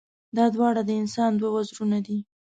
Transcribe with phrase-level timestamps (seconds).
[0.37, 2.17] دا دواړه د انسان دوه وزرونه دي.